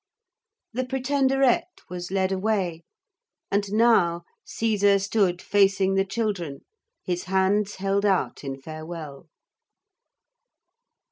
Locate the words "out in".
8.03-8.59